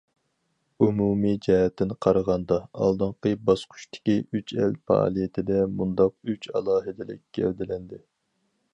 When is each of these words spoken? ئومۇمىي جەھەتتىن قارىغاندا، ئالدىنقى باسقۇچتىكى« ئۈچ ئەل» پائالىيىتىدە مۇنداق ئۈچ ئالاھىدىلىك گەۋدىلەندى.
ئومۇمىي 0.85 1.35
جەھەتتىن 1.47 1.91
قارىغاندا، 2.05 2.57
ئالدىنقى 2.85 3.35
باسقۇچتىكى« 3.51 4.17
ئۈچ 4.39 4.57
ئەل» 4.57 4.75
پائالىيىتىدە 4.89 5.63
مۇنداق 5.79 6.19
ئۈچ 6.33 6.53
ئالاھىدىلىك 6.57 7.25
گەۋدىلەندى. 7.41 8.07